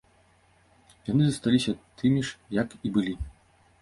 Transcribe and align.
Яны 1.11 1.23
засталіся 1.29 1.75
тымі 2.03 2.21
ж, 2.31 2.41
як 2.61 2.69
і 2.85 2.97
былі. 2.97 3.15